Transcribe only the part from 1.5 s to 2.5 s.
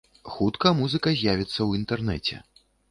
ў інтэрнэце.